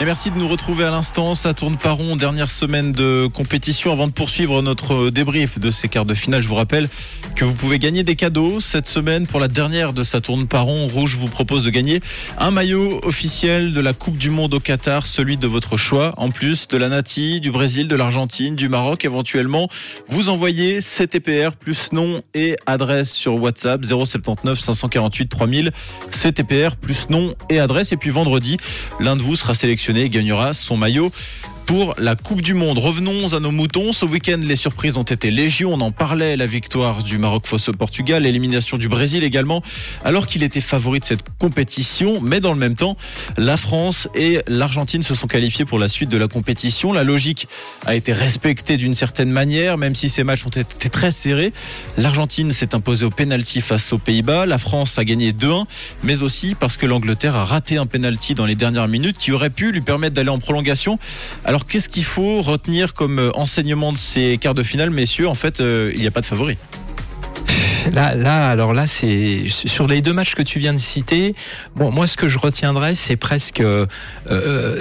Et 0.00 0.04
merci 0.04 0.30
de 0.30 0.38
nous 0.38 0.46
retrouver 0.46 0.84
à 0.84 0.90
l'instant. 0.90 1.34
Ça 1.34 1.54
tourne 1.54 1.76
pas 1.76 1.90
rond. 1.90 2.14
Dernière 2.14 2.52
semaine 2.52 2.92
de 2.92 3.26
compétition. 3.26 3.90
Avant 3.90 4.06
de 4.06 4.12
poursuivre 4.12 4.62
notre 4.62 5.10
débrief 5.10 5.58
de 5.58 5.72
ces 5.72 5.88
quarts 5.88 6.04
de 6.04 6.14
finale, 6.14 6.40
je 6.40 6.46
vous 6.46 6.54
rappelle 6.54 6.88
que 7.34 7.44
vous 7.44 7.52
pouvez 7.52 7.80
gagner 7.80 8.04
des 8.04 8.14
cadeaux 8.14 8.60
cette 8.60 8.86
semaine 8.86 9.26
pour 9.26 9.40
la 9.40 9.48
dernière 9.48 9.92
de 9.92 10.04
Ça 10.04 10.20
tourne 10.20 10.46
pas 10.46 10.60
rond. 10.60 10.86
Rouge 10.86 11.16
vous 11.16 11.26
propose 11.26 11.64
de 11.64 11.70
gagner 11.70 11.98
un 12.38 12.52
maillot 12.52 13.00
officiel 13.02 13.72
de 13.72 13.80
la 13.80 13.92
Coupe 13.92 14.16
du 14.16 14.30
Monde 14.30 14.54
au 14.54 14.60
Qatar, 14.60 15.04
celui 15.04 15.36
de 15.36 15.48
votre 15.48 15.76
choix. 15.76 16.14
En 16.16 16.30
plus 16.30 16.68
de 16.68 16.76
la 16.76 16.88
Nati, 16.88 17.40
du 17.40 17.50
Brésil, 17.50 17.88
de 17.88 17.96
l'Argentine, 17.96 18.54
du 18.54 18.68
Maroc, 18.68 19.04
éventuellement, 19.04 19.66
vous 20.08 20.28
envoyez 20.28 20.78
CTPR 20.78 21.56
plus 21.58 21.90
nom 21.90 22.22
et 22.34 22.54
adresse 22.66 23.10
sur 23.10 23.34
WhatsApp 23.34 23.84
079 23.84 24.60
548 24.60 25.28
3000. 25.28 25.72
CTPR 26.10 26.76
plus 26.80 27.10
nom 27.10 27.34
et 27.50 27.58
adresse. 27.58 27.90
Et 27.90 27.96
puis 27.96 28.10
vendredi, 28.10 28.58
l'un 29.00 29.16
de 29.16 29.22
vous 29.22 29.34
sera 29.34 29.54
sélectionné 29.54 29.87
gagnera 29.92 30.52
son 30.52 30.76
maillot 30.76 31.10
pour 31.68 31.94
la 31.98 32.16
Coupe 32.16 32.40
du 32.40 32.54
Monde. 32.54 32.78
Revenons 32.78 33.34
à 33.34 33.40
nos 33.40 33.50
moutons. 33.50 33.92
Ce 33.92 34.06
week-end, 34.06 34.38
les 34.42 34.56
surprises 34.56 34.96
ont 34.96 35.02
été 35.02 35.30
légion. 35.30 35.74
On 35.74 35.80
en 35.82 35.90
parlait, 35.90 36.34
la 36.34 36.46
victoire 36.46 37.02
du 37.02 37.18
Maroc 37.18 37.46
face 37.46 37.68
au 37.68 37.72
Portugal, 37.72 38.22
l'élimination 38.22 38.78
du 38.78 38.88
Brésil 38.88 39.22
également, 39.22 39.60
alors 40.02 40.26
qu'il 40.26 40.42
était 40.42 40.62
favori 40.62 40.98
de 40.98 41.04
cette 41.04 41.24
compétition. 41.38 42.22
Mais 42.22 42.40
dans 42.40 42.52
le 42.52 42.58
même 42.58 42.74
temps, 42.74 42.96
la 43.36 43.58
France 43.58 44.08
et 44.14 44.40
l'Argentine 44.46 45.02
se 45.02 45.14
sont 45.14 45.26
qualifiés 45.26 45.66
pour 45.66 45.78
la 45.78 45.88
suite 45.88 46.08
de 46.08 46.16
la 46.16 46.26
compétition. 46.26 46.90
La 46.90 47.04
logique 47.04 47.48
a 47.84 47.94
été 47.94 48.14
respectée 48.14 48.78
d'une 48.78 48.94
certaine 48.94 49.30
manière, 49.30 49.76
même 49.76 49.94
si 49.94 50.08
ces 50.08 50.24
matchs 50.24 50.46
ont 50.46 50.48
été 50.48 50.88
très 50.88 51.10
serrés. 51.10 51.52
L'Argentine 51.98 52.50
s'est 52.50 52.74
imposée 52.74 53.04
au 53.04 53.10
pénalty 53.10 53.60
face 53.60 53.92
aux 53.92 53.98
Pays-Bas. 53.98 54.46
La 54.46 54.56
France 54.56 54.98
a 54.98 55.04
gagné 55.04 55.32
2-1, 55.32 55.66
mais 56.02 56.22
aussi 56.22 56.54
parce 56.58 56.78
que 56.78 56.86
l'Angleterre 56.86 57.36
a 57.36 57.44
raté 57.44 57.76
un 57.76 57.84
pénalty 57.84 58.34
dans 58.34 58.46
les 58.46 58.54
dernières 58.54 58.88
minutes 58.88 59.18
qui 59.18 59.32
aurait 59.32 59.50
pu 59.50 59.70
lui 59.70 59.82
permettre 59.82 60.14
d'aller 60.14 60.30
en 60.30 60.38
prolongation. 60.38 60.98
Alors 61.44 61.57
qu'est-ce 61.66 61.88
qu'il 61.88 62.04
faut 62.04 62.42
retenir 62.42 62.94
comme 62.94 63.18
euh, 63.18 63.30
enseignement 63.34 63.92
de 63.92 63.98
ces 63.98 64.38
quarts 64.38 64.54
de 64.54 64.62
finale, 64.62 64.90
messieurs? 64.90 65.28
En 65.28 65.34
fait, 65.34 65.60
euh, 65.60 65.90
il 65.94 66.00
n'y 66.00 66.06
a 66.06 66.10
pas 66.10 66.20
de 66.20 66.26
favori. 66.26 66.56
Là, 67.92 68.14
là, 68.14 68.50
alors 68.50 68.74
là, 68.74 68.86
c'est 68.86 69.44
sur 69.48 69.86
les 69.86 70.02
deux 70.02 70.12
matchs 70.12 70.34
que 70.34 70.42
tu 70.42 70.58
viens 70.58 70.74
de 70.74 70.78
citer. 70.78 71.34
Moi, 71.76 72.06
ce 72.06 72.16
que 72.16 72.28
je 72.28 72.36
retiendrai, 72.36 72.94
c'est 72.94 73.16
presque 73.16 73.60
euh, 73.60 73.86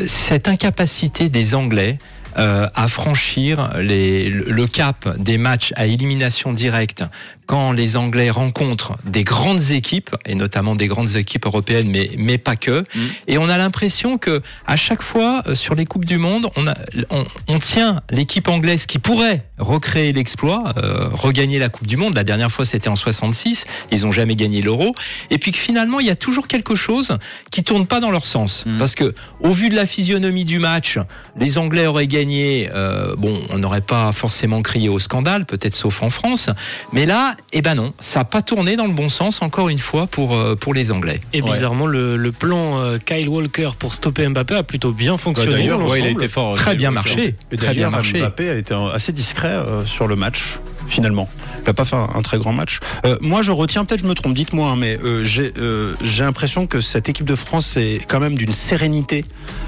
cette 0.08 0.48
incapacité 0.48 1.30
des 1.30 1.56
Anglais. 1.56 1.98
à 2.36 2.88
franchir 2.88 3.72
le 3.78 4.66
cap 4.66 5.18
des 5.18 5.40
matchs 5.40 5.74
à 5.76 5.88
élimination 5.88 6.54
directe 6.54 7.04
quand 7.48 7.72
les 7.72 7.96
Anglais 7.96 8.30
rencontrent 8.30 8.98
des 9.06 9.24
grandes 9.24 9.72
équipes 9.72 10.16
et 10.26 10.36
notamment 10.36 10.76
des 10.76 10.88
grandes 10.88 11.16
équipes 11.16 11.46
européennes 11.46 11.90
mais 11.90 12.12
mais 12.18 12.38
pas 12.38 12.58
que. 12.58 12.84
Et 13.28 13.38
on 13.38 13.48
a 13.48 13.58
l'impression 13.58 14.18
que 14.18 14.42
à 14.68 14.76
chaque 14.76 15.02
fois 15.02 15.44
euh, 15.48 15.56
sur 15.56 15.74
les 15.74 15.86
coupes 15.86 16.06
du 16.06 16.18
monde 16.18 16.50
on 16.58 16.68
a 16.68 16.74
on, 17.10 17.24
on 17.48 17.58
tient 17.60 18.02
l'équipe 18.12 18.48
anglaise 18.50 18.86
qui 18.86 19.00
pourrait 19.00 19.46
recréer 19.58 20.12
l'exploit 20.12 20.74
euh, 20.78 21.08
regagner 21.14 21.58
la 21.58 21.70
coupe 21.70 21.88
du 21.88 21.96
monde. 21.96 22.14
La 22.16 22.26
dernière 22.26 22.52
fois 22.52 22.66
c'était 22.66 22.90
en 22.90 22.98
66 22.98 23.66
ils 23.92 24.06
ont 24.06 24.12
jamais 24.12 24.36
gagné 24.36 24.62
l'euro. 24.62 24.94
Et 25.30 25.38
puis 25.38 25.52
que 25.54 25.58
finalement 25.58 26.02
il 26.02 26.08
y 26.08 26.12
a 26.12 26.16
toujours 26.16 26.48
quelque 26.48 26.76
chose 26.76 27.18
qui 27.50 27.64
tourne 27.64 27.88
pas 27.88 28.02
dans 28.02 28.12
leur 28.12 28.26
sens. 28.26 28.66
Mhm. 28.66 28.78
parce 28.78 28.94
que 28.94 29.16
au 29.40 29.52
vu 29.52 29.70
de 29.70 29.76
la 29.76 29.86
physionomie 29.86 30.44
du 30.44 30.60
match 30.60 31.00
les 31.40 31.58
Anglais 31.58 31.88
auraient 31.88 32.08
gagné 32.08 32.70
euh, 32.74 33.16
bon 33.18 33.40
on 33.52 33.58
n'aurait 33.58 33.82
pas 33.82 34.12
forcément 34.12 34.62
crié 34.62 34.90
au 34.90 35.00
scandale 35.00 35.46
peut-être 35.46 35.76
sauf 35.76 36.04
en 36.04 36.10
France. 36.10 36.50
Mais 36.92 37.06
là 37.06 37.37
eh 37.54 37.62
ben 37.62 37.76
non 37.76 37.94
ça 38.00 38.22
a 38.22 38.24
pas 38.26 38.42
tourné 38.42 38.76
dans 38.76 38.86
le 38.88 38.94
bon 38.94 39.10
sens 39.10 39.42
encore 39.42 39.70
une 39.70 39.80
fois 39.80 40.06
pour 40.08 40.36
euh, 40.36 40.56
pour 40.56 40.74
les 40.74 40.92
Anglais 40.92 41.22
Et 41.34 41.42
Ouais. 41.42 41.52
bizarrement, 41.52 41.86
le, 41.88 42.18
le 42.18 42.32
plan 42.32 42.80
euh, 42.80 42.98
Kyle 42.98 43.30
Walker 43.30 43.70
pour 43.80 43.94
stopper 43.94 44.28
Mbappé 44.28 44.56
a 44.56 44.64
plutôt 44.64 44.92
bien 44.92 45.18
fonctionné. 45.18 45.52
d'ailleurs, 45.52 45.82
Ouais, 45.88 46.00
il 46.00 46.06
a 46.06 46.10
été 46.10 46.28
fort. 46.28 46.56
très 46.56 46.72
Kyle 46.72 46.80
bien 46.80 46.92
marché 46.92 47.36
Et 47.52 47.56
très 47.56 47.74
bien 47.74 47.90
marché 47.90 48.20
Mbappé 48.20 48.50
a 48.50 48.56
été 48.56 48.74
assez 48.94 49.12
discret 49.14 49.48
euh, 49.50 49.86
sur 49.86 50.08
le 50.08 50.16
match. 50.16 50.60
Finalement, 50.90 51.30
il 51.60 51.66
n'a 51.68 51.74
pas 51.74 51.84
fait 51.84 51.98
un, 51.98 52.08
un 52.16 52.22
très 52.22 52.38
grand 52.38 52.54
match. 52.54 52.80
Euh, 53.06 53.18
moi, 53.20 53.42
je 53.42 53.52
retiens, 53.52 53.84
peut-être 53.84 54.02
je 54.04 54.08
me 54.08 54.14
trompe, 54.14 54.34
dites-moi, 54.34 54.70
hein, 54.72 54.76
mais 54.78 54.98
euh, 55.04 55.22
j'ai 55.26 55.52
euh, 55.58 55.94
j'ai 56.02 56.24
l'impression 56.24 56.66
que 56.66 56.80
cette 56.80 57.10
équipe 57.10 57.26
de 57.26 57.36
France 57.36 57.76
est 57.76 58.00
quand 58.08 58.22
même 58.22 58.38
d'une 58.38 58.54
sérénité 58.54 59.26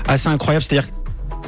assez 0.07 0.29
incroyable. 0.29 0.63
C'est-à-dire 0.63 0.89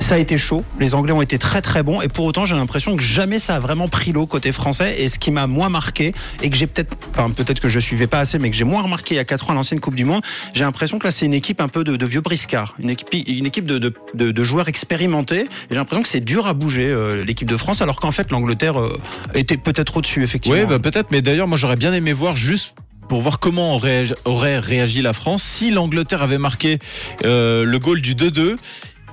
ça 0.02 0.16
a 0.16 0.18
été 0.18 0.38
chaud, 0.38 0.64
les 0.80 0.96
Anglais 0.96 1.14
ont 1.14 1.22
été 1.22 1.38
très 1.38 1.62
très 1.62 1.84
bons, 1.84 2.02
et 2.02 2.08
pour 2.08 2.26
autant 2.26 2.46
j'ai 2.46 2.56
l'impression 2.56 2.96
que 2.96 3.04
jamais 3.04 3.40
ça 3.40 3.56
a 3.56 3.60
vraiment 3.60 3.88
pris 3.88 4.12
l'eau 4.12 4.26
côté 4.26 4.52
français. 4.52 5.02
Et 5.02 5.10
ce 5.10 5.20
qui 5.20 5.32
m'a 5.32 5.48
moins 5.48 5.70
marqué, 5.70 6.14
et 6.42 6.50
que 6.50 6.56
j'ai 6.56 6.68
peut-être, 6.68 6.96
enfin 7.12 7.30
peut-être 7.30 7.60
que 7.60 7.70
je 7.70 7.80
suivais 7.80 8.08
pas 8.08 8.20
assez, 8.20 8.40
mais 8.40 8.50
que 8.50 8.56
j'ai 8.56 8.64
moins 8.64 8.82
remarqué 8.82 9.16
il 9.16 9.18
y 9.18 9.22
a 9.22 9.26
4 9.26 9.50
ans 9.50 9.54
à 9.54 9.56
l'ancienne 9.56 9.80
Coupe 9.80 9.96
du 9.96 10.06
Monde, 10.06 10.22
j'ai 10.54 10.64
l'impression 10.64 11.00
que 11.00 11.06
là 11.06 11.12
c'est 11.12 11.26
une 11.26 11.34
équipe 11.34 11.62
un 11.62 11.68
peu 11.68 11.84
de, 11.84 12.06
vieux 12.06 12.22
briscards, 12.22 12.76
une 12.80 12.90
équipe, 12.90 13.10
une 13.14 13.46
équipe 13.46 13.66
de, 13.66 13.94
de, 14.14 14.44
joueurs 14.44 14.68
expérimentés. 14.68 15.48
J'ai 15.70 15.76
l'impression 15.76 16.02
que 16.02 16.10
c'est 16.10 16.20
dur 16.20 16.48
à 16.48 16.54
bouger 16.54 16.88
euh, 16.88 17.24
l'équipe 17.24 17.50
de 17.50 17.58
France, 17.58 17.82
alors 17.82 18.00
qu'en 18.00 18.12
fait 18.12 18.32
l'Angleterre 18.32 18.80
euh, 18.80 19.00
était 19.36 19.58
peut-être 19.58 19.98
au-dessus 19.98 20.24
effectivement. 20.24 20.58
Oui, 20.58 20.66
bah, 20.66 20.80
peut-être, 20.80 21.12
mais 21.12 21.22
d'ailleurs, 21.22 21.48
moi 21.48 21.58
j'aurais 21.58 21.76
bien 21.76 21.94
aimé 21.94 22.12
voir 22.12 22.36
juste 22.36 22.74
pour 23.12 23.20
voir 23.20 23.40
comment 23.40 23.76
aurait 23.76 24.60
réagi 24.60 25.02
la 25.02 25.12
France 25.12 25.44
si 25.44 25.70
l'Angleterre 25.70 26.22
avait 26.22 26.38
marqué 26.38 26.80
euh, 27.26 27.66
le 27.66 27.78
goal 27.78 28.00
du 28.00 28.16
2-2 28.16 28.56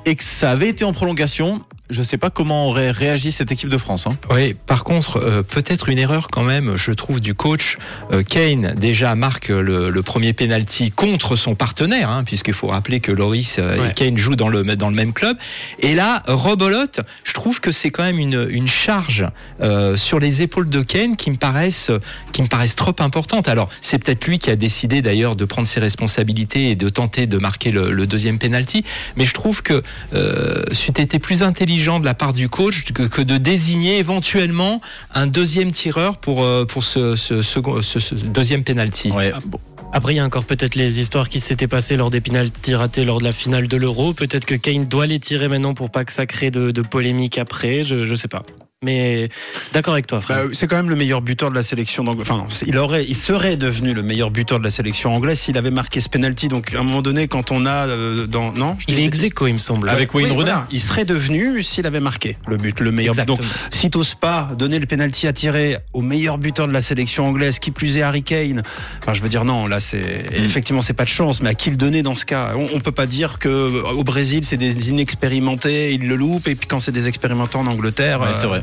et 0.09 0.17
que 0.17 0.25
ça 0.25 0.51
avait 0.51 0.69
été 0.69 0.85
en 0.85 0.93
prolongation. 0.93 1.63
Je 1.91 2.03
sais 2.03 2.19
pas 2.19 2.29
comment 2.29 2.69
aurait 2.69 2.91
réagi 2.91 3.33
cette 3.33 3.51
équipe 3.51 3.71
de 3.71 3.79
France. 3.79 4.07
hein. 4.07 4.17
Oui, 4.31 4.55
par 4.67 4.85
contre, 4.85 5.17
euh, 5.23 5.43
peut-être 5.43 5.89
une 5.89 5.99
erreur 5.99 6.29
quand 6.31 6.43
même, 6.45 6.77
je 6.77 6.93
trouve, 6.93 7.21
du 7.21 7.33
coach. 7.33 7.79
Euh, 8.13 8.23
Kane 8.23 8.75
déjà 8.77 9.15
marque 9.15 9.49
le, 9.49 9.89
le 9.89 10.03
premier 10.03 10.35
penalty 10.35 10.91
contre 10.91 11.35
son 11.35 11.55
partenaire, 11.55 12.11
hein, 12.11 12.25
puisqu'il 12.25 12.53
faut 12.53 12.67
rappeler 12.67 13.01
que 13.01 13.11
Loris 13.11 13.57
euh, 13.59 13.79
Ouais. 13.79 13.89
et 13.89 13.93
Kane 13.95 14.19
jouent 14.19 14.37
dans 14.37 14.51
le, 14.51 14.65
dans 14.77 14.91
le 14.91 14.97
même 14.97 15.15
club. 15.15 15.39
Et 15.81 15.95
là, 15.95 16.23
Robolote, 16.27 17.01
je 17.25 17.33
trouve 17.33 17.61
que 17.61 17.73
c'est 17.73 17.91
quand 17.91 18.03
même 18.03 18.19
une, 18.19 18.47
une 18.51 18.69
charge 18.69 19.27
euh, 19.63 19.97
sur 19.97 20.19
les 20.19 20.43
épaules 20.43 20.69
de 20.69 20.83
Kane 20.83 21.17
qui 21.17 21.31
me 21.31 21.37
paraissent, 21.37 21.91
qui 22.33 22.43
me 22.43 22.49
paraissent 22.49 22.77
trop 22.77 22.95
importantes. 22.99 23.49
Alors, 23.49 23.71
c'est 23.81 23.99
peut-être 23.99 24.27
lui 24.27 24.39
qui 24.39 24.51
a 24.51 24.57
décidé 24.57 25.01
d'ailleurs 25.01 25.37
de 25.37 25.47
prendre 25.47 25.67
ses 25.67 25.81
responsabilités 25.81 26.71
et 26.71 26.77
de 26.77 26.91
tenter 26.91 27.27
de 27.27 27.39
marquer 27.39 27.71
le, 27.71 27.93
le 27.93 28.07
deuxième 28.07 28.39
penalty. 28.39 28.85
Mais 29.17 29.25
je 29.25 29.33
trouve 29.33 29.63
que 29.63 29.83
euh, 30.13 30.65
c'eût 30.73 30.91
été 30.99 31.19
plus 31.19 31.43
intelligent 31.43 31.78
de 31.79 32.05
la 32.05 32.15
part 32.15 32.33
du 32.33 32.49
coach 32.49 32.93
que, 32.93 33.03
que 33.05 33.23
de 33.23 33.37
désigner 33.39 33.99
éventuellement 33.99 34.81
un 35.15 35.27
deuxième 35.27 35.71
tireur 35.73 36.19
pour, 36.19 36.43
euh, 36.43 36.65
pour 36.65 36.83
ce, 36.85 37.17
ce, 37.17 37.41
second- 37.43 37.81
ce- 37.83 38.01
ce 38.01 38.15
deuxième 38.15 38.65
penalty. 38.65 39.11
Ouais. 39.11 39.31
Ah, 39.35 39.39
bon. 39.47 39.59
Après, 39.93 40.13
il 40.13 40.17
y 40.17 40.21
a 40.21 40.25
encore 40.25 40.45
peut-être 40.45 40.75
les 40.75 41.01
histoires 41.01 41.29
qui 41.31 41.41
s'étaient 41.41 41.67
passées 41.69 41.97
lors 41.97 42.11
des 42.11 42.21
pénaltys 42.21 42.75
ratés 42.75 43.05
lors 43.07 43.21
de 43.21 43.25
la 43.25 43.33
finale 43.33 43.69
de 43.69 43.77
l'Euro. 43.79 44.13
Peut-être 44.13 44.45
que 44.45 44.55
Kane 44.55 44.85
doit 44.85 45.07
les 45.07 45.19
tirer 45.19 45.49
maintenant 45.49 45.73
pour 45.73 45.91
pas 45.91 46.05
que 46.05 46.13
ça 46.13 46.27
crée 46.27 46.51
de, 46.51 46.71
de 46.73 46.83
polémique 46.83 47.39
après. 47.39 47.85
Je, 47.85 48.07
je 48.07 48.15
sais 48.15 48.29
pas. 48.29 48.43
Mais 48.85 49.29
d'accord 49.73 49.95
avec 49.95 50.07
toi, 50.07 50.19
Bah, 50.19 50.23
frère. 50.25 50.45
c'est 50.53 50.69
quand 50.69 50.77
même 50.77 50.89
le 50.89 50.95
meilleur 50.95 51.21
buteur 51.21 51.51
de 51.51 51.57
la 51.57 51.65
sélection 51.65 52.05
d'Angleterre. 52.05 52.37
Enfin, 52.37 52.65
il 52.65 52.79
aurait, 52.79 53.05
il 53.05 53.17
serait 53.17 53.57
devenu 53.57 53.93
le 53.93 54.03
meilleur 54.03 54.31
buteur 54.31 54.61
de 54.61 54.65
la 54.65 54.71
sélection 54.71 55.13
anglaise 55.13 55.41
s'il 55.41 55.59
avait 55.59 55.73
marqué 55.73 56.01
ce 56.01 56.09
penalty. 56.09 56.47
Donc, 56.47 56.73
à 56.75 56.79
un 56.79 56.85
moment 56.85 57.03
donné, 57.03 57.27
quand 57.27 57.51
on 57.51 57.67
a 57.67 57.89
euh, 57.89 58.29
dans, 58.29 58.53
non, 58.53 58.77
je 58.79 58.85
il 58.87 58.95
est 58.95 58.99
une 59.01 59.09
ex 59.09 59.17
bêtise. 59.19 59.31
aequo, 59.33 59.47
il 59.49 59.55
me 59.55 59.59
semble. 59.59 59.89
Avec 59.89 60.15
Wayne 60.15 60.27
Oui, 60.29 60.33
Rooney. 60.33 60.45
voilà. 60.53 60.67
Il 60.71 60.79
serait 60.81 61.05
devenu 61.05 61.61
s'il 61.65 61.89
avait 61.89 61.99
marqué 61.99 62.37
le 62.47 62.57
but, 62.57 62.79
le 62.79 62.93
meilleur. 62.93 63.15
Exactement. 63.15 63.37
Donc, 63.39 63.47
si 63.73 63.91
t'oses 63.91 64.15
pas 64.15 64.49
donner 64.57 64.79
le 64.79 64.87
penalty 64.87 65.27
à 65.27 65.33
tirer 65.33 65.79
au 65.93 66.01
meilleur 66.01 66.39
buteur 66.39 66.69
de 66.69 66.73
la 66.73 66.81
sélection 66.81 67.27
anglaise, 67.27 67.59
qui 67.59 67.73
plus 67.73 67.99
est 67.99 68.03
Harry 68.03 68.23
Kane. 68.23 68.63
Enfin, 69.03 69.13
je 69.13 69.23
veux 69.23 69.29
dire 69.29 69.45
non, 69.45 69.67
là 69.67 69.81
c'est 69.81 69.99
Mm. 69.99 70.45
effectivement 70.45 70.83
c'est 70.83 70.93
pas 70.93 71.05
de 71.05 71.09
chance, 71.09 71.41
mais 71.43 71.49
à 71.49 71.55
qui 71.55 71.71
le 71.71 71.77
donner 71.77 72.03
dans 72.05 72.15
ce 72.15 72.25
cas? 72.25 72.53
On, 72.57 72.69
on 72.77 72.81
peut 72.81 72.93
pas 72.93 73.07
dire 73.07 73.41
que 73.41 73.49
au 73.95 74.05
Brésil 74.05 74.45
c'est 74.45 74.57
des 74.57 74.91
inexpérimentés, 74.91 75.95
ils 75.95 76.07
le 76.07 76.15
loupent, 76.15 76.47
et 76.47 76.55
puis 76.55 76.69
quand 76.69 76.79
c'est 76.79 76.93
des 76.93 77.09
expérimentés 77.09 77.57
en 77.59 77.67
Angleterre, 77.67 78.21
Ouais, 78.21 78.29
euh, 78.29 78.35
c'est 78.41 78.47
vrai. 78.47 78.63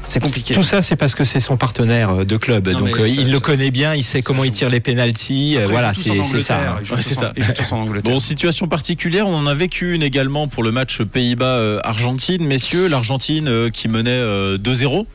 c'est 0.11 0.19
compliqué. 0.19 0.53
Tout 0.53 0.63
ça, 0.63 0.81
c'est 0.81 0.95
parce 0.95 1.15
que 1.15 1.23
c'est 1.23 1.39
son 1.39 1.57
partenaire 1.57 2.09
euh, 2.11 2.23
de 2.25 2.37
club. 2.37 2.67
Non, 2.69 2.79
Donc, 2.79 2.89
euh, 2.99 3.07
ça- 3.07 3.07
il 3.07 3.27
le 3.27 3.33
ça- 3.33 3.39
connaît 3.39 3.71
bien, 3.71 3.95
il 3.95 4.03
sait 4.03 4.21
comment 4.21 4.43
il 4.43 4.51
tire 4.51 4.69
les 4.69 4.79
penalties. 4.79 5.55
euh, 5.57 5.65
voilà, 5.67 5.93
c'est 5.93 6.09
ça. 6.09 6.13
C'est 6.13 7.17
en- 7.17 7.19
ça. 7.21 7.33
ils 7.37 7.43
jouent 7.43 7.53
tous 7.53 7.71
en 7.71 7.81
Angleterre. 7.81 8.13
Bon, 8.13 8.19
situation 8.19 8.67
particulière, 8.67 9.27
on 9.27 9.35
en 9.35 9.47
a 9.47 9.53
vécu 9.53 9.93
une 9.93 10.03
également 10.03 10.47
pour 10.47 10.63
le 10.63 10.71
match 10.71 11.01
Pays-Bas-Argentine. 11.01 12.45
Messieurs, 12.45 12.87
l'Argentine 12.87 13.69
qui 13.71 13.87
menait 13.87 14.09
euh, 14.11 14.57
2-0 14.57 15.05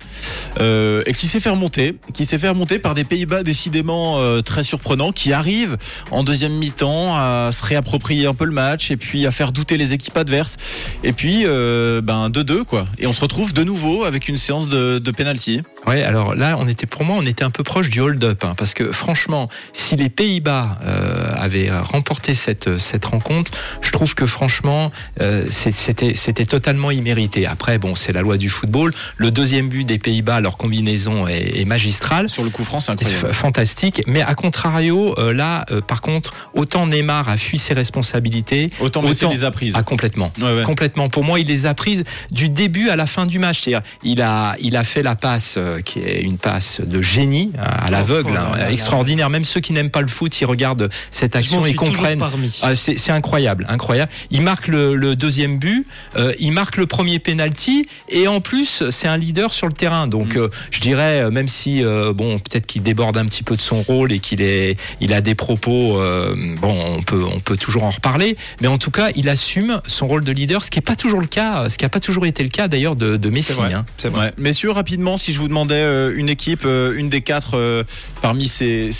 euh, 0.61 1.03
et 1.07 1.13
qui 1.15 1.27
s'est 1.27 1.41
fait 1.41 1.51
remonter, 1.51 1.97
qui 2.15 2.25
s'est 2.25 2.39
fait 2.39 2.49
remonter 2.49 2.79
par 2.79 2.95
des 2.95 3.05
Pays-Bas 3.05 3.43
décidément 3.43 4.19
très 4.43 4.63
surprenants, 4.63 5.13
qui 5.13 5.33
arrivent 5.33 5.77
en 6.11 6.25
deuxième 6.25 6.53
mi-temps 6.53 7.15
à 7.17 7.51
se 7.53 7.63
réapproprier 7.65 8.27
un 8.27 8.35
peu 8.35 8.45
le 8.45 8.53
match 8.53 8.91
et 8.91 8.97
puis 8.97 9.27
à 9.27 9.31
faire 9.31 9.53
douter 9.53 9.77
les 9.77 9.93
équipes 9.93 10.17
adverses. 10.17 10.57
Et 11.05 11.13
puis, 11.13 11.45
ben 11.45 12.31
2-2 12.31 12.65
quoi. 12.65 12.87
Et 12.99 13.07
on 13.07 13.13
se 13.13 13.21
retrouve 13.21 13.53
de 13.53 13.63
nouveau 13.65 14.05
avec 14.05 14.29
une 14.29 14.37
séance 14.37 14.69
de, 14.69 14.77
de 15.01 15.13
penalty. 15.13 15.63
Ouais, 15.87 16.03
alors 16.03 16.35
là, 16.35 16.57
on 16.59 16.67
était 16.67 16.87
pour 16.87 17.05
moi, 17.05 17.17
on 17.19 17.25
était 17.25 17.45
un 17.45 17.51
peu 17.51 17.63
proche 17.63 17.91
du 17.91 18.01
hold-up, 18.01 18.45
hein, 18.45 18.55
parce 18.57 18.75
que 18.75 18.91
franchement, 18.91 19.49
si 19.73 19.95
les 19.97 20.09
Pays-Bas 20.09 20.79
euh, 20.85 21.33
avait 21.37 21.71
remporté 21.71 22.35
cette, 22.35 22.79
cette 22.79 23.05
rencontre, 23.05 23.51
je 23.83 23.93
trouve 23.93 24.15
que 24.15 24.27
franchement, 24.27 24.91
euh, 25.21 25.47
c'était 25.51 26.15
c'était 26.17 26.45
totalement 26.45 26.91
immérité. 26.91 27.47
Après, 27.47 27.79
bon, 27.79 27.95
c'est 27.95 28.13
la 28.13 28.23
loi 28.23 28.37
du 28.37 28.49
football. 28.49 28.93
Le 29.17 29.31
deuxième 29.31 29.69
but 29.69 29.85
des 29.85 29.99
Pays-Bas, 29.99 30.41
leur 30.41 30.57
combinaison 30.57 31.27
est, 31.29 31.61
est 31.61 31.65
magistrale. 31.65 32.29
Sur 32.29 32.43
le 32.43 32.51
coup 32.51 32.65
franc, 32.65 32.81
c'est 32.81 32.93
incroyable. 32.93 33.33
Fantastique. 33.33 34.03
Mais 34.07 34.23
à 34.23 34.35
contrario, 34.35 35.15
euh, 35.19 35.33
là, 35.33 35.65
euh, 35.71 35.81
par 35.81 36.01
contre, 36.01 36.35
autant 36.55 36.87
Neymar 36.87 37.29
a 37.29 37.37
fui 37.37 37.59
ses 37.59 37.75
responsabilités, 37.75 38.71
Autant 38.81 39.05
autant- 39.05 39.31
les 39.31 39.45
a 39.45 39.51
prises. 39.51 39.75
ah, 39.77 39.83
complètement. 39.83 40.33
Ouais, 40.41 40.53
ouais. 40.55 40.63
Complètement. 40.65 41.09
Pour 41.09 41.23
moi, 41.25 41.39
il 41.39 41.47
les 41.47 41.67
a 41.67 41.75
prises 41.75 42.05
du 42.31 42.49
début 42.49 42.89
à 42.91 42.97
la 42.97 43.07
fin 43.07 43.27
du 43.27 43.39
match. 43.39 43.61
C'est-à-dire, 43.61 43.83
il 44.03 44.21
a, 44.21 44.57
il 44.61 44.77
a 44.77 44.83
fait 44.85 45.03
la 45.03 45.15
passe 45.15 45.55
euh, 45.57 45.76
qui 45.85 46.01
est 46.01 46.21
une 46.21 46.39
passe 46.39 46.81
de 46.85 47.01
génie 47.03 47.53
hein, 47.59 47.63
à 47.87 47.91
l'aveugle, 47.91 48.33
Oh 48.35 48.55
hein, 48.55 48.69
extraordinaire. 48.71 49.31
Même 49.31 49.45
ceux 49.45 49.61
qui 49.61 49.73
n'aiment 49.73 49.91
pas 49.91 50.01
le 50.01 50.07
foot, 50.09 50.41
ils 50.41 50.45
regardent 50.45 50.89
cette 51.11 51.37
action 51.37 51.65
et 51.67 51.75
comprennent. 51.75 52.23
Ah, 52.63 52.77
c'est 52.77 52.99
c'est 52.99 53.13
incroyable, 53.13 53.67
incroyable. 53.69 54.11
Il 54.31 54.43
marque 54.43 54.69
le, 54.69 54.95
le 54.95 55.17
deuxième 55.17 55.59
but, 55.59 55.87
euh, 56.17 56.33
il 56.39 56.53
marque 56.53 56.77
le 56.77 56.87
premier 56.87 57.19
penalty 57.19 57.87
et 58.09 58.29
en 58.29 58.41
plus 58.41 58.83
c'est 58.91 59.09
un 59.09 59.17
leader 59.17 59.53
sur 59.53 59.67
le 59.67 59.73
terrain. 59.73 60.07
Donc 60.07 60.35
Mm. 60.35 60.39
euh, 60.39 60.49
je 60.71 60.81
dirais 60.81 61.21
euh, 61.23 61.31
même 61.31 61.49
si 61.49 61.85
euh, 61.85 62.13
bon 62.13 62.39
peut-être 62.39 62.67
qu'il 62.67 62.83
déborde 62.83 63.17
un 63.17 63.25
petit 63.27 63.43
peu 63.43 63.57
de 63.57 63.61
son 63.61 63.83
rôle 63.83 64.13
et 64.13 64.19
qu'il 64.19 64.41
est 64.41 64.77
il 65.01 65.13
a 65.13 65.21
des 65.21 65.35
propos 65.35 65.99
euh, 66.01 66.35
bon 66.61 66.75
on 66.97 67.03
peut 67.03 67.23
on 67.25 67.41
peut 67.41 67.57
toujours 67.57 67.85
en 67.85 67.91
reparler, 67.91 68.37
mais 68.61 68.69
en 68.69 68.79
tout 68.79 68.91
cas 68.91 69.09
il 69.15 69.29
assume 69.29 69.81
son 69.87 70.07
rôle 70.07 70.25
de 70.25 70.33
leader, 70.33 70.63
ce 70.65 70.71
qui 70.71 70.79
est 70.79 70.83
pas 70.83 70.97
toujours 70.97 71.21
le 71.21 71.27
cas, 71.27 71.69
ce 71.69 71.77
qui 71.79 71.85
a 71.85 71.89
pas 71.89 72.01
toujours 72.01 72.27
été 72.27 72.43
le 72.43 72.49
cas 72.49 72.69
d'ailleurs 72.69 72.97
de, 72.97 73.17
de 73.17 73.31
Messi. 73.31 73.49
C'est 73.49 73.55
vrai. 73.55 73.75
hein. 73.75 73.85
Vrai. 74.05 74.27
Ouais. 74.27 74.33
Messieurs, 74.39 74.71
rapidement, 74.71 75.17
si 75.17 75.33
je 75.33 75.41
vous 75.41 75.49
euh, 75.75 76.15
une 76.17 76.29
équipe, 76.29 76.63
euh, 76.65 76.95
une 76.97 77.09
des 77.09 77.21
quatre 77.21 77.55
euh, 77.55 77.83
parmi 78.23 78.49
ces, 78.49 78.91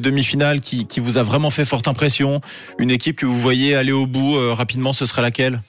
demi-finales 0.00 0.60
qui, 0.60 0.86
vous 0.98 1.18
a 1.18 1.22
vraiment 1.22 1.50
fait 1.50 1.64
forte 1.64 1.88
impression, 1.88 2.40
une 2.78 2.90
équipe 2.90 3.16
que 3.16 3.26
vous 3.26 3.40
voyez 3.40 3.74
aller 3.74 3.92
au 3.92 4.06
bout 4.06 4.36
rapidement, 4.54 4.92
ce 4.92 5.06
serait 5.06 5.22
laquelle? 5.22 5.60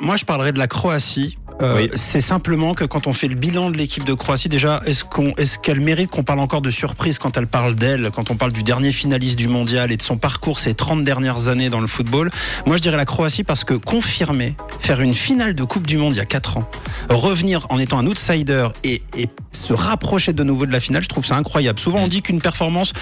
Moi, 0.00 0.16
je 0.16 0.24
parlerai 0.24 0.52
de 0.52 0.58
la 0.58 0.66
Croatie. 0.66 1.38
Euh, 1.62 1.76
Oui. 1.76 1.90
C'est 1.94 2.20
simplement 2.20 2.74
que 2.74 2.84
quand 2.84 3.06
on 3.06 3.12
fait 3.12 3.28
le 3.28 3.34
bilan 3.34 3.70
de 3.70 3.76
l'équipe 3.76 4.04
de 4.04 4.14
Croatie, 4.14 4.48
déjà, 4.48 4.80
est-ce 4.86 5.04
qu'on, 5.04 5.32
est-ce 5.36 5.58
qu'elle 5.58 5.80
mérite 5.80 6.10
qu'on 6.10 6.22
parle 6.22 6.40
encore 6.40 6.60
de 6.62 6.70
surprise 6.70 7.18
quand 7.18 7.36
elle 7.36 7.46
parle 7.46 7.74
d'elle, 7.74 8.10
quand 8.14 8.30
on 8.30 8.36
parle 8.36 8.52
du 8.52 8.62
dernier 8.62 8.92
finaliste 8.92 9.36
du 9.36 9.48
mondial 9.48 9.92
et 9.92 9.96
de 9.96 10.02
son 10.02 10.16
parcours 10.16 10.58
ces 10.58 10.74
30 10.74 11.04
dernières 11.04 11.48
années 11.48 11.70
dans 11.70 11.80
le 11.80 11.86
football? 11.86 12.30
Moi, 12.66 12.76
je 12.76 12.82
dirais 12.82 12.96
la 12.96 13.04
Croatie 13.04 13.44
parce 13.44 13.64
que 13.64 13.74
confirmer, 13.74 14.54
faire 14.78 15.00
une 15.00 15.14
finale 15.14 15.54
de 15.54 15.64
Coupe 15.64 15.86
du 15.86 15.96
Monde 15.96 16.14
il 16.14 16.18
y 16.18 16.20
a 16.20 16.26
4 16.26 16.56
ans, 16.58 16.68
revenir 17.08 17.66
en 17.70 17.78
étant 17.78 17.98
un 17.98 18.06
outsider 18.06 18.68
et, 18.84 19.02
et 19.16 19.28
se 19.52 19.72
rapprocher 19.72 20.32
de 20.32 20.42
nouveau 20.44 20.66
de 20.66 20.72
la 20.72 20.80
finale, 20.80 21.02
je 21.02 21.08
trouve 21.08 21.26
ça 21.26 21.36
incroyable. 21.36 21.78
Souvent, 21.78 22.00
on 22.00 22.08
dit 22.08 22.22
qu'une 22.22 22.40
performance 22.40 22.92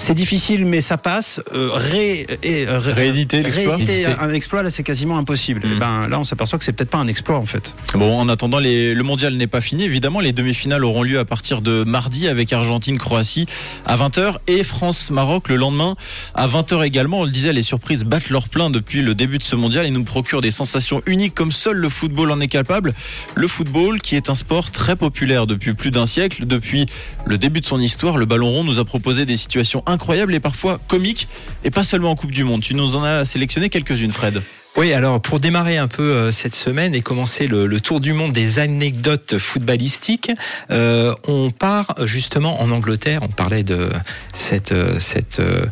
c'est 0.00 0.14
difficile, 0.14 0.66
mais 0.66 0.80
ça 0.80 0.96
passe. 0.98 1.40
Euh, 1.54 1.68
ré, 1.72 2.26
et, 2.42 2.66
euh, 2.68 2.78
ré- 2.78 2.92
Rééditer 2.92 3.42
l'exploit 3.42 3.74
rééditer 3.74 4.04
Rééditer. 4.06 4.22
un 4.22 4.30
exploit, 4.30 4.62
là, 4.62 4.70
c'est 4.70 4.82
quasiment 4.82 5.18
impossible. 5.18 5.60
Mm. 5.66 5.72
Et 5.72 5.74
ben, 5.76 6.08
là, 6.08 6.18
on 6.18 6.24
s'aperçoit 6.24 6.58
que 6.58 6.64
c'est 6.64 6.72
peut-être 6.72 6.90
pas 6.90 6.98
un 6.98 7.06
exploit, 7.06 7.36
en 7.38 7.46
fait. 7.46 7.74
Bon, 7.94 8.18
en 8.18 8.28
attendant, 8.28 8.58
les- 8.58 8.94
le 8.94 9.02
mondial 9.02 9.34
n'est 9.34 9.46
pas 9.46 9.60
fini. 9.60 9.84
Évidemment, 9.84 10.20
les 10.20 10.32
demi-finales 10.32 10.84
auront 10.84 11.02
lieu 11.02 11.18
à 11.18 11.24
partir 11.24 11.60
de 11.60 11.84
mardi 11.84 12.28
avec 12.28 12.52
Argentine-Croatie 12.52 13.46
à 13.86 13.96
20h 13.96 14.38
et 14.46 14.64
France-Maroc 14.64 15.48
le 15.48 15.56
lendemain 15.56 15.94
à 16.34 16.46
20h 16.46 16.82
également. 16.84 17.20
On 17.20 17.24
le 17.24 17.30
disait, 17.30 17.52
les 17.52 17.62
surprises 17.62 18.04
battent 18.04 18.30
leur 18.30 18.48
plein 18.48 18.70
depuis 18.70 19.02
le 19.02 19.14
début 19.14 19.38
de 19.38 19.42
ce 19.42 19.56
mondial 19.56 19.86
et 19.86 19.90
nous 19.90 20.04
procurent 20.04 20.40
des 20.40 20.50
sensations 20.50 21.02
uniques 21.06 21.34
comme 21.34 21.52
seul 21.52 21.76
le 21.76 21.88
football 21.88 22.30
en 22.30 22.40
est 22.40 22.48
capable. 22.48 22.94
Le 23.34 23.46
football 23.48 24.00
qui 24.00 24.16
est 24.16 24.30
un 24.30 24.34
sport 24.34 24.70
très 24.70 24.96
populaire 24.96 25.46
depuis 25.46 25.74
plus 25.74 25.90
d'un 25.90 26.06
siècle. 26.06 26.46
Depuis 26.46 26.86
le 27.26 27.38
début 27.38 27.60
de 27.60 27.66
son 27.66 27.80
histoire, 27.80 28.16
le 28.16 28.24
ballon 28.26 28.48
rond 28.50 28.64
nous 28.64 28.78
a 28.78 28.84
proposé 28.84 29.26
des 29.26 29.36
situations 29.36 29.82
incroyables 29.90 30.34
et 30.34 30.40
parfois 30.40 30.78
comiques 30.88 31.28
et 31.64 31.70
pas 31.70 31.84
seulement 31.84 32.10
en 32.10 32.16
Coupe 32.16 32.32
du 32.32 32.44
Monde. 32.44 32.62
Tu 32.62 32.74
nous 32.74 32.96
en 32.96 33.04
as 33.04 33.24
sélectionné 33.24 33.68
quelques-unes, 33.68 34.12
Fred. 34.12 34.42
Oui, 34.76 34.92
alors 34.92 35.20
pour 35.20 35.40
démarrer 35.40 35.78
un 35.78 35.88
peu 35.88 36.02
euh, 36.02 36.30
cette 36.30 36.54
semaine 36.54 36.94
et 36.94 37.00
commencer 37.00 37.48
le, 37.48 37.66
le 37.66 37.80
tour 37.80 37.98
du 38.00 38.12
monde 38.12 38.32
des 38.32 38.60
anecdotes 38.60 39.36
footballistiques, 39.36 40.30
euh, 40.70 41.12
on 41.26 41.50
part 41.50 41.94
justement 42.04 42.62
en 42.62 42.70
Angleterre. 42.70 43.20
On 43.22 43.28
parlait 43.28 43.64
de 43.64 43.90
cette, 44.32 44.70
euh, 44.70 45.00
cette 45.00 45.40
euh, 45.40 45.66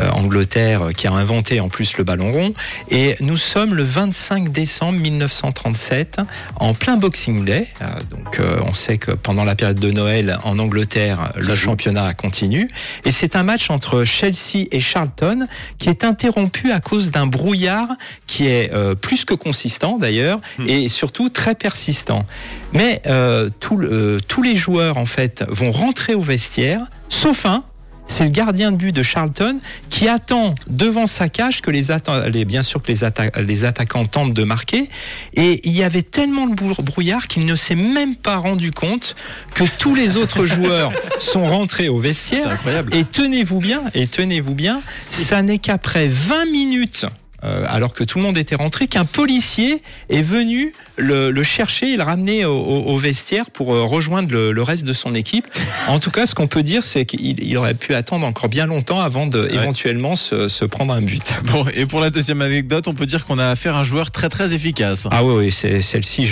euh, 0.00 0.08
Angleterre 0.10 0.90
qui 0.96 1.08
a 1.08 1.12
inventé 1.12 1.58
en 1.58 1.68
plus 1.68 1.98
le 1.98 2.04
ballon 2.04 2.30
rond. 2.30 2.54
Et 2.90 3.16
nous 3.20 3.36
sommes 3.36 3.74
le 3.74 3.82
25 3.82 4.52
décembre 4.52 5.00
1937 5.00 6.20
en 6.56 6.74
plein 6.74 6.96
Boxing 6.96 7.44
Day. 7.44 7.66
Euh, 7.82 7.86
donc 8.10 8.38
euh, 8.38 8.60
on 8.66 8.72
sait 8.72 8.98
que 8.98 9.10
pendant 9.10 9.44
la 9.44 9.56
période 9.56 9.80
de 9.80 9.90
Noël 9.90 10.38
en 10.44 10.60
Angleterre, 10.60 11.32
le 11.36 11.54
joue. 11.54 11.64
championnat 11.64 12.14
continue. 12.14 12.68
Et 13.04 13.10
c'est 13.10 13.34
un 13.34 13.42
match 13.42 13.68
entre 13.70 14.04
Chelsea 14.04 14.68
et 14.70 14.80
Charlton 14.80 15.48
qui 15.78 15.88
est 15.88 16.04
interrompu 16.04 16.70
à 16.70 16.78
cause 16.78 17.10
d'un 17.10 17.26
brouillard 17.26 17.88
qui 18.28 18.46
est 18.46 18.53
euh, 18.72 18.94
plus 18.94 19.24
que 19.24 19.34
consistant 19.34 19.98
d'ailleurs 19.98 20.40
et 20.66 20.88
surtout 20.88 21.28
très 21.28 21.54
persistant. 21.54 22.24
Mais 22.72 23.00
euh, 23.06 23.48
tout 23.60 23.78
euh, 23.80 24.18
tous 24.28 24.42
les 24.42 24.56
joueurs 24.56 24.96
en 24.96 25.06
fait 25.06 25.44
vont 25.48 25.70
rentrer 25.72 26.14
au 26.14 26.22
vestiaire, 26.22 26.80
sauf 27.08 27.46
un. 27.46 27.64
C'est 28.06 28.24
le 28.24 28.30
gardien 28.30 28.70
de 28.70 28.76
but 28.76 28.92
de 28.92 29.02
Charlton 29.02 29.58
qui 29.88 30.08
attend 30.08 30.54
devant 30.68 31.06
sa 31.06 31.30
cage 31.30 31.62
que 31.62 31.70
les, 31.70 31.88
atta- 31.90 32.28
les- 32.28 32.44
bien 32.44 32.60
sûr 32.60 32.82
que 32.82 32.88
les, 32.92 33.02
atta- 33.02 33.40
les 33.40 33.64
attaquants 33.64 34.04
tentent 34.04 34.34
de 34.34 34.44
marquer. 34.44 34.90
Et 35.32 35.66
il 35.66 35.72
y 35.74 35.82
avait 35.82 36.02
tellement 36.02 36.46
de 36.46 36.54
brou- 36.54 36.82
brouillard 36.82 37.26
qu'il 37.28 37.46
ne 37.46 37.56
s'est 37.56 37.74
même 37.74 38.14
pas 38.14 38.36
rendu 38.36 38.72
compte 38.72 39.14
que 39.54 39.64
tous 39.78 39.94
les 39.94 40.18
autres 40.18 40.44
joueurs 40.54 40.92
sont 41.18 41.44
rentrés 41.46 41.88
au 41.88 41.98
vestiaire. 41.98 42.50
incroyable. 42.50 42.94
Et 42.94 43.04
tenez-vous 43.04 43.60
bien, 43.60 43.82
et 43.94 44.06
tenez-vous 44.06 44.54
bien, 44.54 44.82
ça 45.08 45.40
n'est 45.40 45.58
qu'après 45.58 46.06
20 46.06 46.44
minutes, 46.52 47.06
euh, 47.44 47.64
alors 47.68 47.92
que 47.94 48.04
tout 48.04 48.18
le 48.18 48.24
monde 48.24 48.36
était 48.38 48.54
rentré, 48.54 48.86
qu'un 48.86 49.04
policier 49.04 49.82
est 50.10 50.22
venu 50.22 50.72
le, 50.96 51.30
le 51.30 51.42
chercher 51.42 51.92
et 51.92 51.96
le 51.96 52.02
ramener 52.02 52.44
au, 52.44 52.56
au- 52.56 52.84
au 52.94 52.98
vestiaire 52.98 53.50
pour 53.52 53.74
euh, 53.74 53.82
rejoindre 53.84 54.32
le, 54.32 54.52
le 54.52 54.62
reste 54.62 54.84
de 54.84 54.92
son 54.92 55.14
équipe. 55.14 55.46
En 55.88 55.98
tout 55.98 56.10
cas, 56.10 56.26
ce 56.26 56.34
qu'on 56.34 56.46
peut 56.46 56.62
dire, 56.62 56.82
c'est 56.82 57.04
qu'il 57.04 57.42
il 57.42 57.56
aurait 57.56 57.74
pu 57.74 57.94
attendre 57.94 58.26
encore 58.26 58.48
bien 58.48 58.66
longtemps 58.66 59.00
avant 59.00 59.26
de 59.26 59.48
éventuellement 59.52 60.16
se, 60.16 60.48
se 60.48 60.64
prendre 60.64 60.92
un 60.94 61.02
but. 61.02 61.34
Bon, 61.44 61.66
et 61.74 61.86
pour 61.86 62.00
la 62.00 62.10
deuxième 62.10 62.40
anecdote, 62.42 62.88
on 62.88 62.94
peut 62.94 63.06
dire 63.06 63.26
qu'on 63.26 63.38
a 63.38 63.48
affaire 63.48 63.74
à 63.76 63.80
un 63.80 63.84
joueur 63.84 64.10
très 64.10 64.28
très 64.28 64.54
efficace. 64.54 65.06
Ah 65.10 65.24
oui, 65.24 65.50
celle-ci 65.52 66.26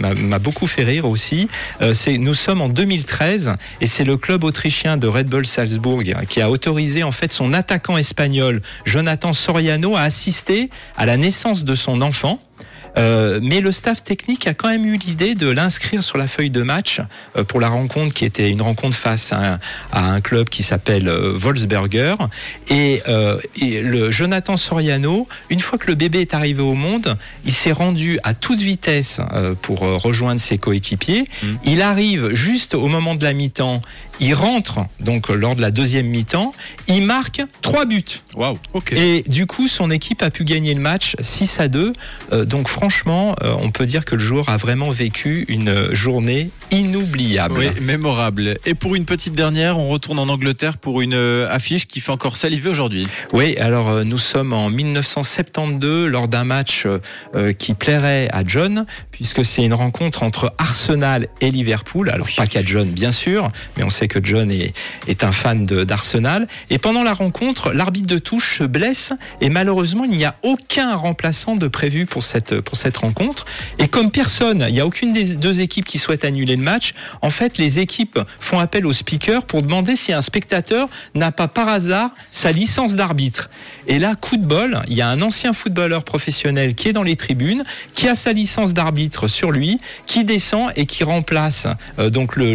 m'a 0.00 0.38
beaucoup 0.38 0.66
fait 0.66 0.84
rire 0.84 1.04
aussi. 1.04 1.48
Euh, 1.80 1.94
nous 2.18 2.34
sommes 2.34 2.60
en 2.60 2.68
2013 2.68 3.54
et 3.80 3.86
c'est 3.86 4.04
le 4.04 4.16
club 4.16 4.44
autrichien 4.44 4.96
de 4.96 5.06
Red 5.06 5.28
Bull 5.28 5.46
Salzbourg 5.46 6.02
qui 6.28 6.40
a 6.40 6.50
autorisé 6.50 7.02
en 7.02 7.12
fait 7.12 7.32
son 7.32 7.52
attaquant 7.52 7.96
espagnol 7.96 8.60
Jonathan 8.84 9.32
Soriano 9.32 9.96
à 9.96 10.00
assister 10.02 10.31
à 10.96 11.06
la 11.06 11.16
naissance 11.16 11.64
de 11.64 11.74
son 11.74 12.00
enfant. 12.00 12.40
Euh, 12.98 13.40
mais 13.42 13.60
le 13.60 13.72
staff 13.72 14.04
technique 14.04 14.46
a 14.46 14.54
quand 14.54 14.68
même 14.68 14.84
eu 14.84 14.96
l'idée 14.96 15.34
de 15.34 15.48
l'inscrire 15.48 16.02
sur 16.02 16.18
la 16.18 16.26
feuille 16.26 16.50
de 16.50 16.62
match 16.62 17.00
euh, 17.36 17.44
pour 17.44 17.60
la 17.60 17.68
rencontre 17.68 18.14
qui 18.14 18.24
était 18.24 18.50
une 18.50 18.62
rencontre 18.62 18.96
face 18.96 19.32
à 19.32 19.54
un, 19.54 19.58
à 19.92 20.12
un 20.12 20.20
club 20.20 20.48
qui 20.48 20.62
s'appelle 20.62 21.08
euh, 21.08 21.32
Wolfsberger. 21.34 22.14
Et, 22.68 23.02
euh, 23.08 23.38
et 23.60 23.80
le 23.80 24.10
Jonathan 24.10 24.56
Soriano, 24.56 25.26
une 25.50 25.60
fois 25.60 25.78
que 25.78 25.86
le 25.86 25.94
bébé 25.94 26.20
est 26.20 26.34
arrivé 26.34 26.62
au 26.62 26.74
monde, 26.74 27.16
il 27.44 27.52
s'est 27.52 27.72
rendu 27.72 28.18
à 28.22 28.34
toute 28.34 28.60
vitesse 28.60 29.20
euh, 29.32 29.54
pour 29.60 29.80
rejoindre 29.80 30.40
ses 30.40 30.58
coéquipiers. 30.58 31.24
Mhm. 31.42 31.58
Il 31.64 31.82
arrive 31.82 32.34
juste 32.34 32.74
au 32.74 32.88
moment 32.88 33.14
de 33.14 33.24
la 33.24 33.32
mi-temps. 33.32 33.80
Il 34.20 34.34
rentre 34.34 34.80
donc 35.00 35.30
lors 35.30 35.56
de 35.56 35.60
la 35.60 35.70
deuxième 35.70 36.06
mi-temps. 36.06 36.52
Il 36.86 37.02
marque 37.04 37.42
trois 37.60 37.86
buts. 37.86 38.04
Waouh, 38.34 38.56
ok. 38.72 38.92
Et 38.92 39.24
du 39.26 39.46
coup, 39.46 39.66
son 39.66 39.90
équipe 39.90 40.22
a 40.22 40.30
pu 40.30 40.44
gagner 40.44 40.74
le 40.74 40.80
match 40.80 41.16
6 41.18 41.58
à 41.58 41.68
2. 41.68 41.92
Euh, 42.32 42.44
donc 42.44 42.68
franchement, 42.82 43.36
euh, 43.44 43.54
on 43.60 43.70
peut 43.70 43.86
dire 43.86 44.04
que 44.04 44.16
le 44.16 44.20
joueur 44.20 44.48
a 44.48 44.56
vraiment 44.56 44.90
vécu 44.90 45.44
une 45.46 45.94
journée 45.94 46.50
inoubliable. 46.72 47.58
Oui, 47.58 47.68
mémorable. 47.80 48.58
Et 48.64 48.74
pour 48.74 48.94
une 48.94 49.04
petite 49.04 49.34
dernière, 49.34 49.78
on 49.78 49.88
retourne 49.88 50.18
en 50.18 50.28
Angleterre 50.28 50.78
pour 50.78 51.02
une 51.02 51.14
euh, 51.14 51.46
affiche 51.48 51.86
qui 51.86 52.00
fait 52.00 52.10
encore 52.10 52.36
saliver 52.36 52.70
aujourd'hui. 52.70 53.06
Oui, 53.32 53.56
alors 53.58 53.90
euh, 53.90 54.04
nous 54.04 54.18
sommes 54.18 54.54
en 54.54 54.70
1972 54.70 56.08
lors 56.08 56.28
d'un 56.28 56.44
match 56.44 56.86
euh, 56.86 57.52
qui 57.52 57.74
plairait 57.74 58.28
à 58.32 58.42
John, 58.44 58.86
puisque 59.10 59.44
c'est 59.44 59.62
une 59.62 59.74
rencontre 59.74 60.22
entre 60.22 60.52
Arsenal 60.56 61.28
et 61.40 61.50
Liverpool. 61.50 62.08
Alors 62.08 62.28
pas 62.36 62.46
qu'à 62.46 62.64
John, 62.64 62.88
bien 62.88 63.12
sûr, 63.12 63.48
mais 63.76 63.84
on 63.84 63.90
sait 63.90 64.08
que 64.08 64.18
John 64.22 64.50
est, 64.50 64.74
est 65.06 65.24
un 65.24 65.32
fan 65.32 65.66
d'Arsenal. 65.66 66.46
Et 66.70 66.78
pendant 66.78 67.02
la 67.02 67.12
rencontre, 67.12 67.72
l'arbitre 67.72 68.08
de 68.08 68.18
touche 68.18 68.58
se 68.58 68.64
blesse 68.64 69.12
et 69.42 69.50
malheureusement, 69.50 70.04
il 70.04 70.16
n'y 70.16 70.24
a 70.24 70.36
aucun 70.42 70.96
remplaçant 70.96 71.54
de 71.54 71.68
prévu 71.68 72.06
pour 72.06 72.24
cette, 72.24 72.60
cette 72.76 72.96
rencontre. 72.96 73.44
Et 73.78 73.88
comme 73.88 74.10
personne, 74.10 74.64
il 74.68 74.74
n'y 74.74 74.80
a 74.80 74.86
aucune 74.86 75.12
des 75.12 75.34
deux 75.34 75.60
équipes 75.60 75.84
qui 75.84 75.98
souhaite 75.98 76.24
annuler 76.24 76.56
le 76.56 76.62
match, 76.62 76.94
en 77.20 77.30
fait, 77.30 77.58
les 77.58 77.78
équipes 77.78 78.18
font 78.40 78.58
appel 78.58 78.86
au 78.86 78.92
speaker 78.92 79.44
pour 79.44 79.62
demander 79.62 79.96
si 79.96 80.12
un 80.12 80.22
spectateur 80.22 80.88
n'a 81.14 81.32
pas 81.32 81.48
par 81.48 81.68
hasard 81.68 82.10
sa 82.30 82.52
licence 82.52 82.94
d'arbitre. 82.94 83.50
Et 83.86 83.98
là, 83.98 84.14
coup 84.14 84.36
de 84.36 84.44
bol, 84.44 84.80
il 84.88 84.94
y 84.94 85.02
a 85.02 85.08
un 85.08 85.22
ancien 85.22 85.52
footballeur 85.52 86.04
professionnel 86.04 86.74
qui 86.74 86.88
est 86.88 86.92
dans 86.92 87.02
les 87.02 87.16
tribunes, 87.16 87.64
qui 87.94 88.08
a 88.08 88.14
sa 88.14 88.32
licence 88.32 88.74
d'arbitre 88.74 89.26
sur 89.26 89.50
lui, 89.50 89.78
qui 90.06 90.24
descend 90.24 90.70
et 90.76 90.86
qui 90.86 91.04
remplace 91.04 91.66
euh, 91.98 92.10
donc 92.10 92.36
le 92.36 92.52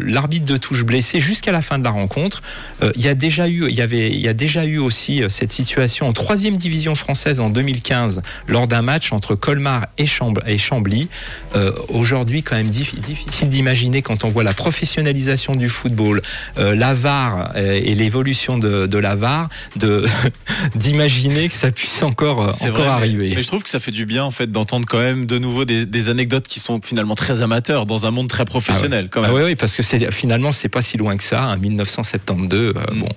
l'arbitre 0.00 0.44
de 0.44 0.56
touche 0.56 0.84
blessé 0.84 1.20
jusqu'à 1.20 1.52
la 1.52 1.62
fin 1.62 1.78
de 1.78 1.84
la 1.84 1.90
rencontre. 1.90 2.42
Euh, 2.82 2.92
il 2.96 3.02
y 3.02 3.08
a 3.08 3.14
déjà 3.14 3.48
eu, 3.48 3.66
il 3.68 3.74
y 3.74 3.82
avait, 3.82 4.08
il 4.08 4.20
y 4.20 4.28
a 4.28 4.32
déjà 4.34 4.64
eu 4.64 4.78
aussi 4.78 5.22
euh, 5.22 5.28
cette 5.28 5.52
situation 5.52 6.08
en 6.08 6.12
troisième 6.12 6.56
division 6.56 6.94
française 6.94 7.40
en 7.40 7.50
2015 7.50 8.22
lors 8.46 8.66
d'un 8.66 8.82
match 8.82 9.12
entre 9.12 9.34
Colmar 9.54 9.86
et, 9.98 10.06
Chambly. 10.06 11.08
Euh, 11.54 11.72
Aujourd'hui, 11.88 12.42
quand 12.42 12.56
même 12.56 12.68
difficile 12.68 13.48
d'imaginer 13.48 14.02
quand 14.02 14.24
on 14.24 14.28
voit 14.28 14.42
la 14.42 14.52
professionnalisation 14.52 15.54
du 15.54 15.68
football, 15.68 16.22
euh, 16.58 16.74
la 16.74 16.92
VAR 16.94 17.52
euh, 17.54 17.80
et 17.82 17.94
l'évolution 17.94 18.58
de, 18.58 18.86
de, 18.86 18.98
la 18.98 19.14
VAR, 19.14 19.48
d'imaginer 20.74 21.48
que 21.48 21.54
ça 21.54 21.70
puisse 21.70 22.02
encore, 22.02 22.40
encore 22.40 22.70
vrai, 22.70 22.86
arriver. 22.86 23.28
Mais, 23.28 23.36
mais, 23.36 23.42
je 23.42 23.46
trouve 23.46 23.62
que 23.62 23.68
ça 23.70 23.78
fait 23.78 23.92
du 23.92 24.06
bien 24.06 24.24
en 24.24 24.32
fait 24.32 24.50
d'entendre 24.50 24.86
quand 24.88 24.98
même 24.98 25.26
de 25.26 25.38
nouveau 25.38 25.64
des, 25.64 25.86
des, 25.86 26.08
anecdotes 26.08 26.48
qui 26.48 26.58
sont 26.58 26.80
finalement 26.82 27.14
très 27.14 27.40
amateurs 27.40 27.86
dans 27.86 28.06
un 28.06 28.10
monde 28.10 28.28
très 28.28 28.44
professionnel. 28.44 28.92
Ah 28.92 29.02
ouais. 29.04 29.08
quand 29.10 29.20
même. 29.20 29.30
Ah 29.32 29.34
oui, 29.34 29.42
oui, 29.44 29.54
parce 29.54 29.76
que 29.76 29.82
finalement 30.10 30.50
c'est 30.50 30.68
pas 30.68 30.82
si 30.82 30.96
loin 30.96 31.16
que 31.16 31.22
ça. 31.22 31.44
Hein, 31.44 31.56
1972, 31.58 32.74
mm. 32.74 32.98
bon. 32.98 33.08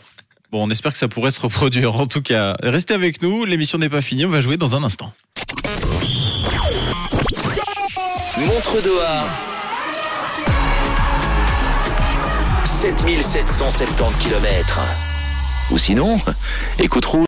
Bon, 0.50 0.66
on 0.66 0.70
espère 0.70 0.94
que 0.94 0.98
ça 0.98 1.10
pourrait 1.10 1.32
se 1.32 1.42
reproduire. 1.42 1.94
En 1.96 2.06
tout 2.06 2.22
cas, 2.22 2.56
restez 2.64 2.94
avec 2.94 3.22
nous. 3.22 3.44
L'émission 3.44 3.80
n'est 3.80 3.90
pas 3.90 4.02
finie. 4.02 4.26
On 4.26 4.30
va 4.30 4.40
jouer 4.40 4.56
dans 4.56 4.78
un 4.78 4.84
instant. 4.84 5.12
Montre 8.46 8.82
Doha. 8.82 9.26
7770 12.64 14.12
km. 14.20 14.80
Ou 15.72 15.78
sinon, 15.80 16.22
écoute 16.78 17.06
rouge. 17.06 17.16